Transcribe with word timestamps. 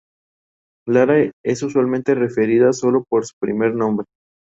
Lara 0.87 1.29
es 1.45 1.61
usualmente 1.61 2.15
referida 2.15 2.73
sólo 2.73 3.03
por 3.07 3.23
su 3.23 3.35
primer 3.39 3.75
nombre. 3.75 4.07